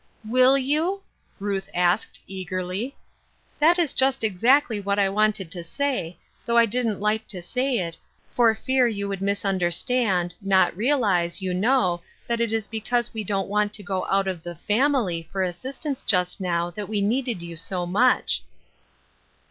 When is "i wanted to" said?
4.97-5.63